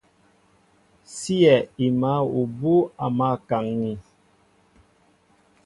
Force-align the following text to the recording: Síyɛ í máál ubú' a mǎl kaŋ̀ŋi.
Síyɛ 1.17 1.55
í 1.85 1.87
máál 1.99 2.25
ubú' 2.41 2.89
a 3.03 3.05
mǎl 3.17 3.35
kaŋ̀ŋi. 3.49 3.91